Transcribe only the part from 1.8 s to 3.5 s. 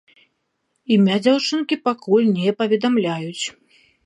пакуль не паведамляюць.